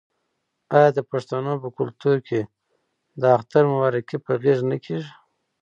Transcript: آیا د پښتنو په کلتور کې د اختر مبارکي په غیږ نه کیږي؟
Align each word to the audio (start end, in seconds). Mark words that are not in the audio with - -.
آیا 0.75 0.89
د 0.97 0.99
پښتنو 1.11 1.53
په 1.63 1.69
کلتور 1.77 2.17
کې 2.27 2.39
د 3.21 3.23
اختر 3.37 3.63
مبارکي 3.71 4.17
په 4.25 4.31
غیږ 4.41 4.59
نه 4.71 4.77
کیږي؟ 4.85 5.11